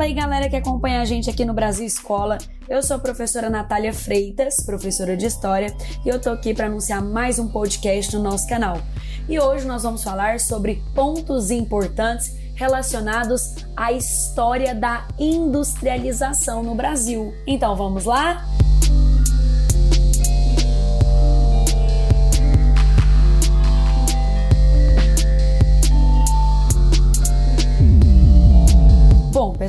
[0.00, 2.38] Fala aí, galera que acompanha a gente aqui no Brasil Escola.
[2.66, 5.76] Eu sou a professora Natália Freitas, professora de História,
[6.06, 8.80] e eu tô aqui para anunciar mais um podcast no nosso canal.
[9.28, 17.34] E hoje nós vamos falar sobre pontos importantes relacionados à história da industrialização no Brasil.
[17.46, 18.42] Então vamos lá?
[18.42, 18.59] Bom,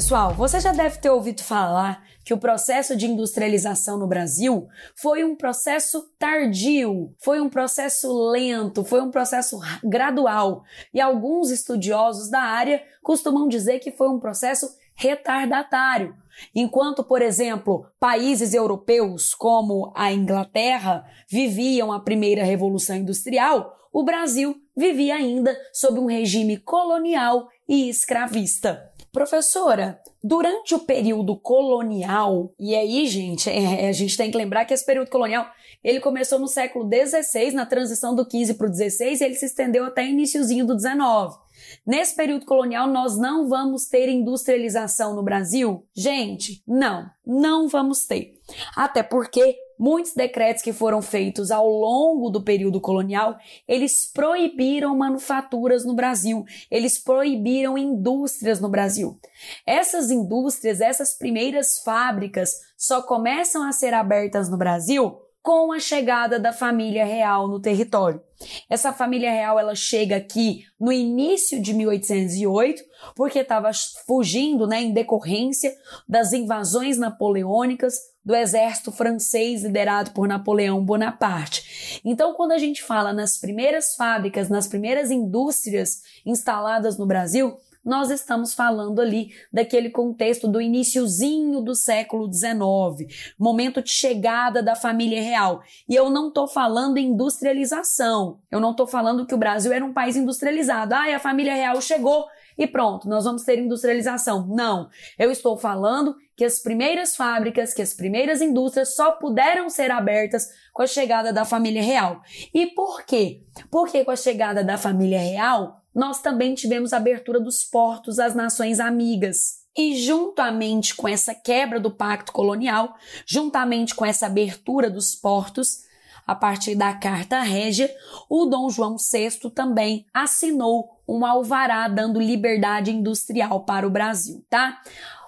[0.01, 5.23] pessoal, você já deve ter ouvido falar que o processo de industrialização no Brasil foi
[5.23, 10.63] um processo tardio, foi um processo lento, foi um processo gradual.
[10.91, 16.15] E alguns estudiosos da área costumam dizer que foi um processo retardatário.
[16.55, 24.55] Enquanto, por exemplo, países europeus como a Inglaterra viviam a primeira revolução industrial, o Brasil
[24.75, 28.90] vivia ainda sob um regime colonial e escravista.
[29.11, 34.73] Professora, durante o período colonial, e aí, gente, é, a gente tem que lembrar que
[34.73, 35.45] esse período colonial
[35.83, 39.47] ele começou no século XVI, na transição do 15 para o 16, e ele se
[39.47, 41.37] estendeu até iníciozinho do 19.
[41.85, 45.85] Nesse período colonial, nós não vamos ter industrialização no Brasil?
[45.93, 48.39] Gente, não, não vamos ter.
[48.75, 55.83] Até porque muitos decretos que foram feitos ao longo do período colonial, eles proibiram manufaturas
[55.83, 59.19] no Brasil, eles proibiram indústrias no Brasil.
[59.65, 66.39] Essas indústrias, essas primeiras fábricas só começam a ser abertas no Brasil com a chegada
[66.39, 68.21] da família real no território.
[68.69, 72.83] Essa família real ela chega aqui no início de 1808,
[73.15, 73.71] porque estava
[74.05, 75.73] fugindo, né, em decorrência
[76.07, 82.01] das invasões napoleônicas do exército francês liderado por Napoleão Bonaparte.
[82.05, 88.09] Então, quando a gente fala nas primeiras fábricas, nas primeiras indústrias instaladas no Brasil, nós
[88.09, 95.21] estamos falando ali daquele contexto do iníciozinho do século XIX, momento de chegada da família
[95.21, 95.61] real.
[95.89, 98.39] E eu não estou falando em industrialização.
[98.51, 100.93] Eu não estou falando que o Brasil era um país industrializado.
[100.93, 102.27] Ah, a família real chegou
[102.57, 104.45] e pronto, nós vamos ter industrialização.
[104.47, 104.89] Não.
[105.17, 110.49] Eu estou falando que as primeiras fábricas, que as primeiras indústrias só puderam ser abertas
[110.73, 112.21] com a chegada da família real.
[112.53, 113.43] E por quê?
[113.69, 118.33] Porque com a chegada da família real, nós também tivemos a abertura dos portos às
[118.33, 119.61] nações amigas.
[119.77, 125.83] E juntamente com essa quebra do pacto colonial, juntamente com essa abertura dos portos,
[126.27, 127.93] a partir da Carta Régia,
[128.29, 134.81] o Dom João VI também assinou um alvará dando liberdade industrial para o Brasil, tá?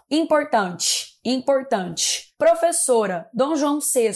[0.10, 2.34] Importante, importante.
[2.38, 4.12] Professora, Dom João VI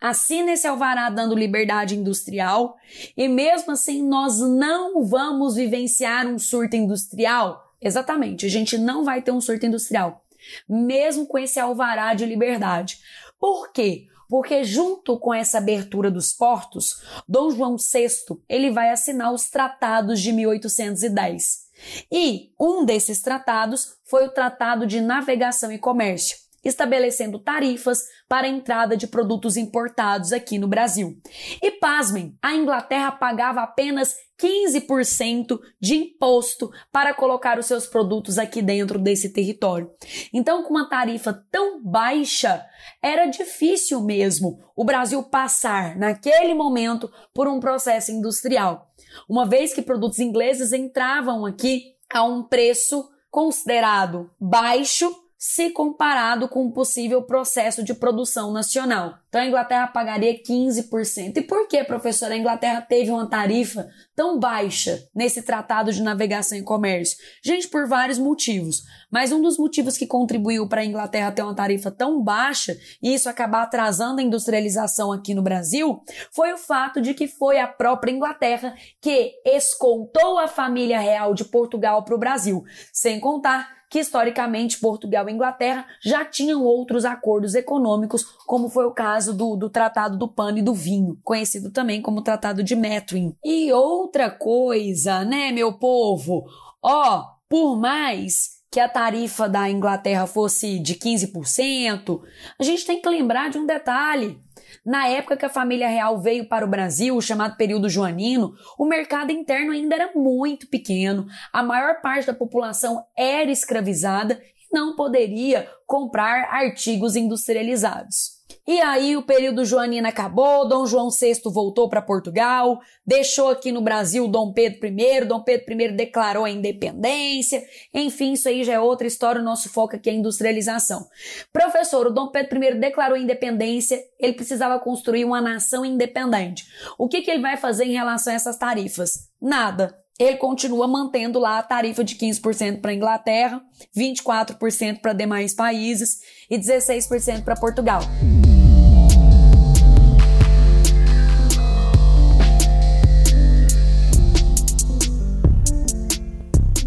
[0.00, 2.76] assina esse alvará dando liberdade industrial
[3.16, 7.72] e mesmo assim nós não vamos vivenciar um surto industrial?
[7.80, 10.24] Exatamente, a gente não vai ter um surto industrial,
[10.68, 12.98] mesmo com esse alvará de liberdade.
[13.40, 14.06] Por quê?
[14.28, 20.20] Porque junto com essa abertura dos portos, Dom João VI, ele vai assinar os tratados
[20.20, 21.62] de 1810.
[22.10, 28.50] E um desses tratados foi o Tratado de Navegação e Comércio, estabelecendo tarifas para a
[28.50, 31.18] entrada de produtos importados aqui no Brasil.
[31.62, 38.60] E pasmem, a Inglaterra pagava apenas 15% de imposto para colocar os seus produtos aqui
[38.60, 39.90] dentro desse território.
[40.32, 42.64] Então, com uma tarifa tão baixa,
[43.00, 48.90] era difícil mesmo o Brasil passar, naquele momento, por um processo industrial.
[49.28, 56.66] Uma vez que produtos ingleses entravam aqui a um preço considerado baixo se comparado com
[56.66, 59.18] o possível processo de produção nacional.
[59.28, 61.36] Então a Inglaterra pagaria 15%.
[61.36, 66.56] E por que, professora, a Inglaterra teve uma tarifa tão baixa nesse tratado de navegação
[66.56, 67.18] e comércio?
[67.42, 68.84] Gente, por vários motivos.
[69.10, 73.12] Mas um dos motivos que contribuiu para a Inglaterra ter uma tarifa tão baixa e
[73.12, 77.66] isso acabar atrasando a industrialização aqui no Brasil foi o fato de que foi a
[77.66, 82.62] própria Inglaterra que escoltou a família real de Portugal para o Brasil.
[82.92, 88.94] Sem contar que historicamente Portugal e Inglaterra já tinham outros acordos econômicos, como foi o
[88.94, 93.36] caso do, do Tratado do Pano e do Vinho, conhecido também como Tratado de Methuen.
[93.44, 96.46] E outra coisa, né, meu povo?
[96.82, 102.22] Ó, por mais que a tarifa da Inglaterra fosse de 15%,
[102.58, 104.40] a gente tem que lembrar de um detalhe.
[104.84, 108.84] Na época que a família real veio para o Brasil, o chamado período joanino, o
[108.84, 114.96] mercado interno ainda era muito pequeno, a maior parte da população era escravizada e não
[114.96, 118.41] poderia comprar artigos industrializados.
[118.66, 123.80] E aí o período joanino acabou, Dom João VI voltou para Portugal, deixou aqui no
[123.80, 127.62] Brasil Dom Pedro I, Dom Pedro I declarou a independência,
[127.92, 131.06] enfim, isso aí já é outra história, o nosso foco aqui é a industrialização.
[131.52, 136.64] Professor, o Dom Pedro I declarou a independência, ele precisava construir uma nação independente.
[136.98, 139.30] O que, que ele vai fazer em relação a essas tarifas?
[139.40, 143.62] Nada ele continua mantendo lá a tarifa de 15% para a Inglaterra,
[143.96, 146.20] 24% para demais países
[146.50, 148.02] e 16% para Portugal.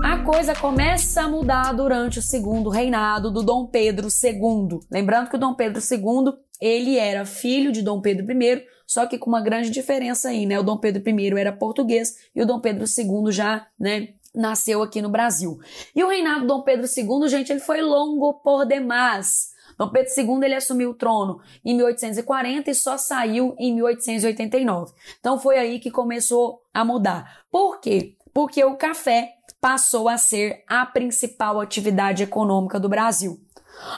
[0.04, 4.80] A coisa começa a mudar durante o segundo reinado do Dom Pedro II.
[4.89, 9.17] Lembrando que o Dom Pedro II ele era filho de Dom Pedro I, só que
[9.17, 10.59] com uma grande diferença aí, né?
[10.59, 15.01] O Dom Pedro I era português e o Dom Pedro II já, né, nasceu aqui
[15.01, 15.59] no Brasil.
[15.95, 19.53] E o reinado do Dom Pedro II, gente, ele foi longo por demais.
[19.77, 24.93] Dom Pedro II ele assumiu o trono em 1840 e só saiu em 1889.
[25.19, 27.43] Então foi aí que começou a mudar.
[27.51, 28.15] Por quê?
[28.33, 33.39] Porque o café passou a ser a principal atividade econômica do Brasil.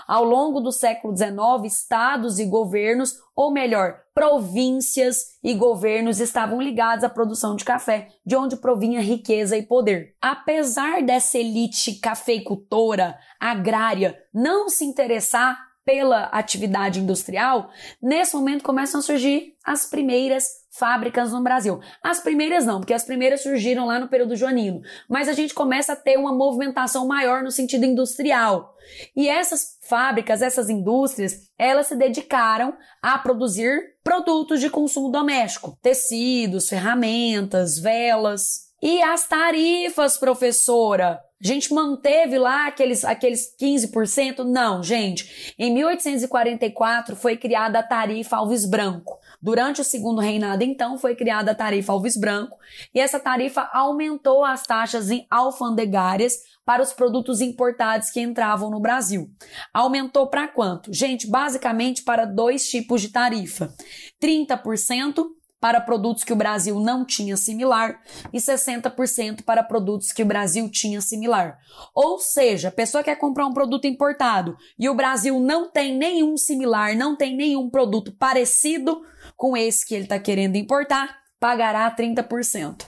[0.07, 7.03] Ao longo do século XIX, estados e governos, ou melhor, províncias e governos estavam ligados
[7.03, 10.15] à produção de café, de onde provinha riqueza e poder.
[10.21, 17.69] Apesar dessa elite cafeicultora, agrária, não se interessar pela atividade industrial,
[18.01, 20.45] nesse momento começam a surgir as primeiras
[20.77, 21.79] fábricas no Brasil.
[22.03, 25.93] As primeiras não, porque as primeiras surgiram lá no período joanino, mas a gente começa
[25.93, 28.75] a ter uma movimentação maior no sentido industrial.
[29.15, 36.69] E essas fábricas, essas indústrias, elas se dedicaram a produzir produtos de consumo doméstico, tecidos,
[36.69, 38.67] ferramentas, velas.
[38.81, 41.19] E as tarifas, professora?
[41.43, 44.43] A gente manteve lá aqueles, aqueles 15%?
[44.43, 45.53] Não, gente.
[45.57, 49.19] Em 1844 foi criada a tarifa Alves Branco.
[49.41, 52.57] Durante o segundo reinado, então, foi criada a tarifa Alves Branco
[52.93, 56.33] e essa tarifa aumentou as taxas alfandegárias
[56.65, 59.29] para os produtos importados que entravam no Brasil.
[59.73, 60.91] Aumentou para quanto?
[60.91, 63.73] Gente, basicamente para dois tipos de tarifa:
[64.21, 65.23] 30%
[65.59, 67.99] para produtos que o Brasil não tinha similar
[68.31, 71.57] e 60% para produtos que o Brasil tinha similar.
[71.93, 76.37] Ou seja, a pessoa quer comprar um produto importado e o Brasil não tem nenhum
[76.37, 79.01] similar, não tem nenhum produto parecido
[79.35, 82.85] com esse que ele está querendo importar, pagará 30%.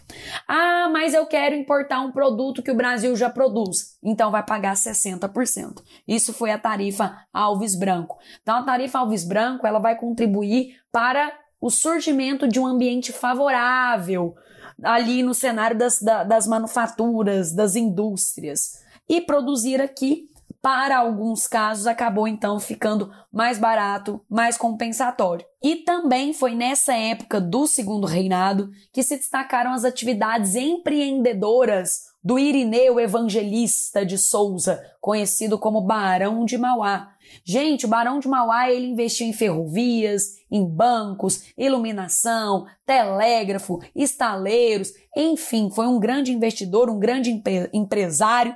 [0.48, 3.98] Ah, mas eu quero importar um produto que o Brasil já produz.
[4.04, 5.83] Então vai pagar 60%.
[6.07, 8.18] Isso foi a tarifa Alves Branco.
[8.42, 14.36] Então a tarifa Alves Branco, ela vai contribuir para o surgimento de um ambiente favorável
[14.84, 18.82] ali no cenário das, das manufaturas, das indústrias.
[19.08, 20.30] E produzir aqui,
[20.62, 25.46] para alguns casos, acabou então ficando mais barato, mais compensatório.
[25.62, 32.38] E também foi nessa época do segundo reinado que se destacaram as atividades empreendedoras do
[32.38, 37.13] Irineu Evangelista de Souza, conhecido como Barão de Mauá.
[37.45, 45.69] Gente, o Barão de Mauá ele investiu em ferrovias, em bancos, iluminação, telégrafo, estaleiros, enfim,
[45.69, 47.42] foi um grande investidor, um grande
[47.74, 48.56] empresário.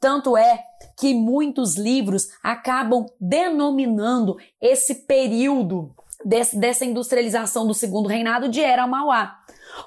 [0.00, 0.64] Tanto é
[0.98, 5.94] que muitos livros acabam denominando esse período
[6.24, 9.38] desse, dessa industrialização do segundo reinado de Era Mauá.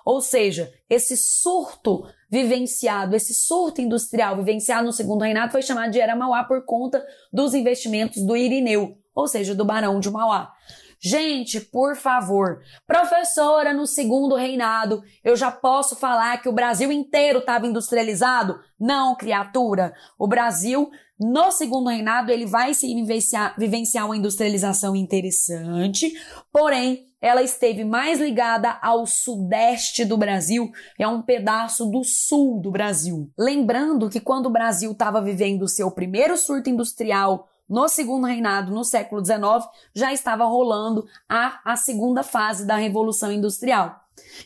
[0.05, 5.99] Ou seja, esse surto vivenciado, esse surto industrial vivenciado no segundo reinado foi chamado de
[5.99, 10.51] Era Mauá por conta dos investimentos do Irineu, ou seja, do Barão de Mauá.
[10.99, 17.39] Gente, por favor, professora, no segundo reinado, eu já posso falar que o Brasil inteiro
[17.39, 18.59] estava industrializado?
[18.79, 19.93] Não, criatura.
[20.17, 26.13] O Brasil, no segundo reinado, ele vai se vivenciar, vivenciar uma industrialização interessante,
[26.51, 32.69] porém, ela esteve mais ligada ao sudeste do Brasil, é um pedaço do sul do
[32.69, 33.31] Brasil.
[33.37, 38.71] Lembrando que quando o Brasil estava vivendo o seu primeiro surto industrial no segundo reinado,
[38.71, 43.99] no século XIX, já estava rolando a, a segunda fase da Revolução Industrial.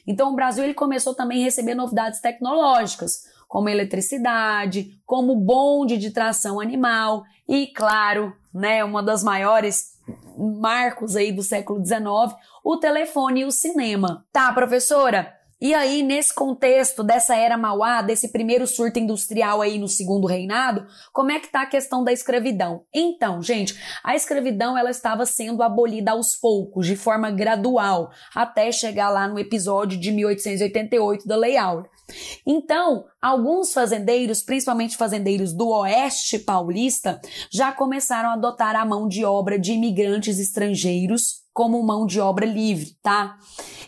[0.07, 6.11] Então o Brasil ele começou também a receber novidades tecnológicas, como eletricidade, como bonde de
[6.11, 9.99] tração animal e, claro, né, uma das maiores
[10.37, 14.25] marcos aí do século XIX, o telefone e o cinema.
[14.31, 15.33] Tá, professora?
[15.59, 20.87] E aí, nesse contexto dessa era Mauá, desse primeiro surto industrial aí no segundo reinado,
[21.11, 22.85] como é que tá a questão da escravidão?
[22.91, 29.09] Então, gente, a escravidão ela estava sendo abolida aos poucos, de forma gradual, até chegar
[29.09, 31.91] lá no episódio de 1888 da Lei Áurea.
[32.45, 37.19] Então, alguns fazendeiros, principalmente fazendeiros do oeste paulista,
[37.51, 42.45] já começaram a adotar a mão de obra de imigrantes estrangeiros como mão de obra
[42.45, 43.37] livre, tá?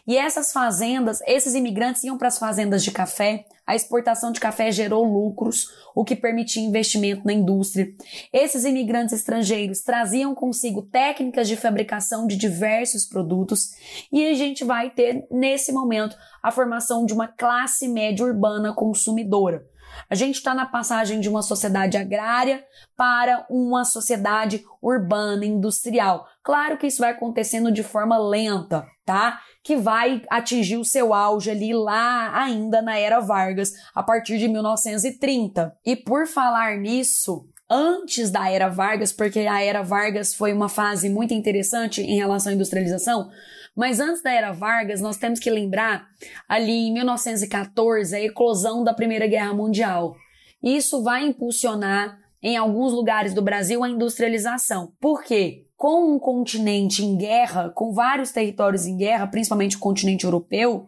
[0.05, 4.69] E essas fazendas, esses imigrantes iam para as fazendas de café, a exportação de café
[4.71, 7.93] gerou lucros, o que permitia investimento na indústria.
[8.33, 13.71] Esses imigrantes estrangeiros traziam consigo técnicas de fabricação de diversos produtos
[14.11, 19.65] e a gente vai ter, nesse momento, a formação de uma classe média urbana consumidora.
[20.09, 22.63] A gente está na passagem de uma sociedade agrária
[22.95, 26.27] para uma sociedade urbana industrial.
[26.43, 29.39] Claro que isso vai acontecendo de forma lenta, tá?
[29.63, 34.47] Que vai atingir o seu auge ali lá ainda na era Vargas, a partir de
[34.47, 35.75] 1930.
[35.85, 41.09] E por falar nisso, antes da era Vargas, porque a era Vargas foi uma fase
[41.09, 43.29] muito interessante em relação à industrialização,
[43.75, 46.07] mas antes da era Vargas, nós temos que lembrar
[46.47, 50.15] ali em 1914 a eclosão da Primeira Guerra Mundial.
[50.61, 54.93] Isso vai impulsionar em alguns lugares do Brasil a industrialização.
[54.99, 55.65] Por quê?
[55.75, 60.85] Com um continente em guerra, com vários territórios em guerra, principalmente o continente europeu,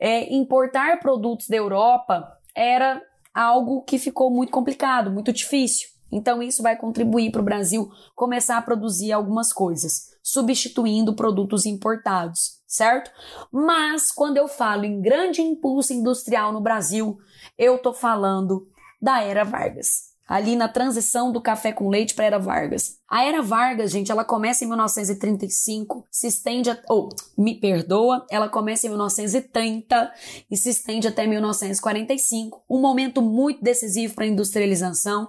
[0.00, 3.02] é, importar produtos da Europa era
[3.34, 5.88] algo que ficou muito complicado, muito difícil.
[6.10, 12.58] Então, isso vai contribuir para o Brasil começar a produzir algumas coisas, substituindo produtos importados,
[12.66, 13.12] certo?
[13.52, 17.16] Mas, quando eu falo em grande impulso industrial no Brasil,
[17.56, 18.66] eu estou falando
[19.00, 20.16] da Era Vargas.
[20.26, 22.98] Ali na transição do café com leite para a Era Vargas.
[23.08, 28.26] A Era Vargas, gente, ela começa em 1935, se estende, a, ou, oh, me perdoa,
[28.28, 30.12] ela começa em 1930
[30.50, 35.28] e se estende até 1945, um momento muito decisivo para a industrialização,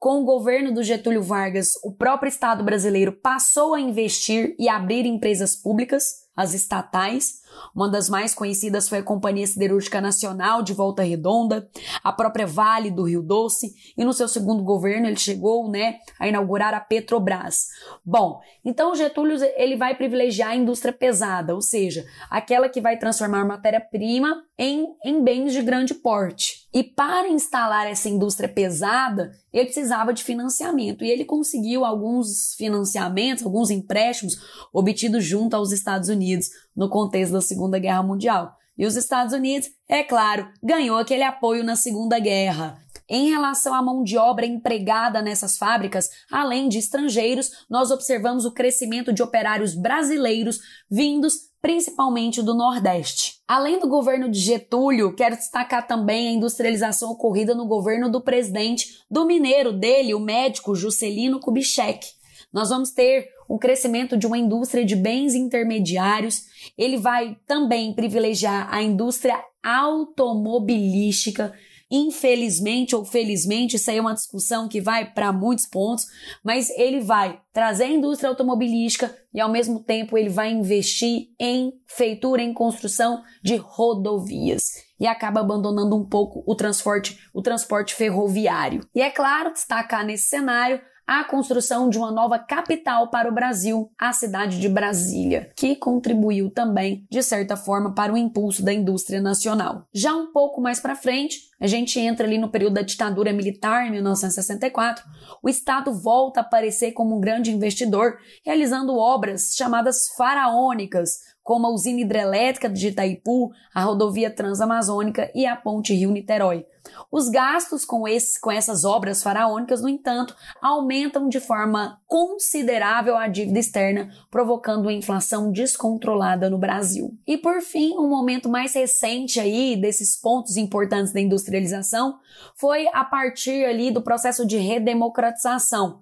[0.00, 5.04] com o governo do Getúlio Vargas, o próprio Estado brasileiro passou a investir e abrir
[5.04, 7.42] empresas públicas, as estatais,
[7.74, 11.68] uma das mais conhecidas foi a Companhia Siderúrgica Nacional de Volta Redonda,
[12.02, 16.28] a própria Vale do Rio Doce, e no seu segundo governo ele chegou, né, a
[16.28, 17.68] inaugurar a Petrobras.
[18.04, 23.44] Bom, então Getúlio ele vai privilegiar a indústria pesada, ou seja, aquela que vai transformar
[23.44, 26.68] matéria-prima em, em bens de grande porte.
[26.72, 33.44] E para instalar essa indústria pesada, ele precisava de financiamento e ele conseguiu alguns financiamentos,
[33.44, 34.38] alguns empréstimos
[34.72, 38.54] obtidos junto aos Estados Unidos no contexto da Segunda Guerra Mundial.
[38.76, 42.78] E os Estados Unidos, é claro, ganhou aquele apoio na Segunda Guerra.
[43.08, 48.52] Em relação à mão de obra empregada nessas fábricas, além de estrangeiros, nós observamos o
[48.52, 53.40] crescimento de operários brasileiros vindos principalmente do Nordeste.
[53.46, 59.04] Além do governo de Getúlio, quero destacar também a industrialização ocorrida no governo do presidente
[59.10, 62.06] do mineiro dele, o médico Juscelino Kubitschek.
[62.52, 66.44] Nós vamos ter um crescimento de uma indústria de bens intermediários.
[66.78, 71.52] Ele vai também privilegiar a indústria automobilística,
[71.92, 76.06] Infelizmente ou felizmente, isso aí é uma discussão que vai para muitos pontos,
[76.44, 81.72] mas ele vai trazer a indústria automobilística e ao mesmo tempo ele vai investir em
[81.88, 84.66] feitura, em construção de rodovias
[85.00, 88.86] e acaba abandonando um pouco o transporte, o transporte ferroviário.
[88.94, 90.80] E é claro, destacar nesse cenário
[91.10, 96.52] a construção de uma nova capital para o Brasil, a cidade de Brasília, que contribuiu
[96.52, 99.88] também, de certa forma, para o impulso da indústria nacional.
[99.92, 103.88] Já um pouco mais para frente, a gente entra ali no período da ditadura militar,
[103.88, 105.04] em 1964,
[105.42, 111.70] o Estado volta a aparecer como um grande investidor, realizando obras chamadas faraônicas, como a
[111.70, 116.64] usina hidrelétrica de Itaipu, a rodovia transamazônica e a ponte Rio-Niterói.
[117.10, 118.04] Os gastos com,
[118.40, 124.92] com essas obras faraônicas, no entanto, aumentam de forma considerável a dívida externa, provocando uma
[124.92, 127.16] inflação descontrolada no Brasil.
[127.26, 132.18] E por fim, um momento mais recente aí desses pontos importantes da industrialização
[132.54, 136.00] foi a partir ali do processo de redemocratização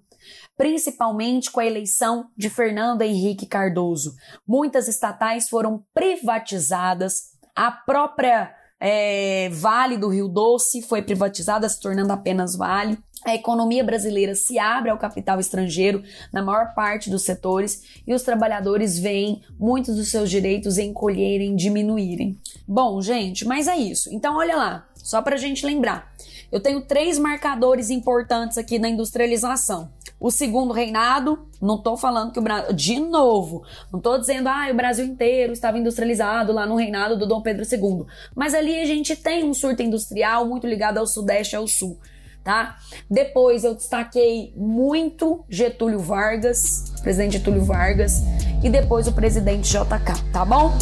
[0.59, 4.15] principalmente com a eleição de Fernando Henrique Cardoso.
[4.47, 12.13] Muitas estatais foram privatizadas, a própria é, Vale do Rio Doce foi privatizada, se tornando
[12.13, 12.99] apenas Vale.
[13.25, 18.23] A economia brasileira se abre ao capital estrangeiro na maior parte dos setores e os
[18.23, 22.39] trabalhadores veem muitos dos seus direitos encolherem, diminuírem.
[22.67, 24.09] Bom, gente, mas é isso.
[24.13, 26.13] Então, olha lá, só para a gente lembrar.
[26.51, 29.91] Eu tenho três marcadores importantes aqui na industrialização.
[30.21, 32.73] O segundo reinado, não estou falando que o Brasil.
[32.73, 33.63] De novo,
[33.93, 37.65] não estou dizendo, ah, o Brasil inteiro estava industrializado lá no reinado do Dom Pedro
[37.65, 38.05] II.
[38.35, 41.99] Mas ali a gente tem um surto industrial muito ligado ao Sudeste e ao Sul.
[42.43, 42.79] Tá?
[43.11, 48.23] Depois eu destaquei muito Getúlio Vargas, presidente Getúlio Vargas,
[48.65, 50.73] e depois o presidente JK, tá bom?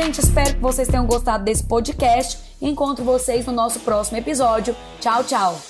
[0.00, 2.38] Gente, espero que vocês tenham gostado desse podcast.
[2.62, 4.76] Encontro vocês no nosso próximo episódio.
[5.00, 5.60] Tchau, tchau!